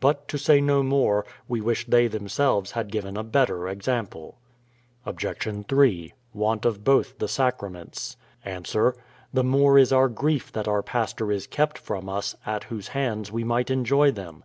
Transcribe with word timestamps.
But, 0.00 0.26
to 0.26 0.36
say 0.36 0.60
no 0.60 0.82
more, 0.82 1.24
we 1.46 1.60
wish 1.60 1.86
they 1.86 2.08
themselves 2.08 2.72
had 2.72 2.90
given 2.90 3.16
a 3.16 3.22
better 3.22 3.68
example. 3.68 4.38
Obj: 5.04 5.26
3. 5.68 6.12
Want 6.34 6.64
of 6.64 6.82
both 6.82 7.16
the 7.18 7.28
sacraments. 7.28 8.16
Ans: 8.44 8.74
The 9.32 9.44
more 9.44 9.78
is 9.78 9.92
our 9.92 10.08
grief 10.08 10.50
that 10.50 10.66
our 10.66 10.82
pastor 10.82 11.30
is 11.30 11.46
kept 11.46 11.78
from 11.78 12.08
us, 12.08 12.34
at 12.44 12.64
whose 12.64 12.88
hands 12.88 13.30
we 13.30 13.44
might 13.44 13.70
enjoy 13.70 14.10
them. 14.10 14.42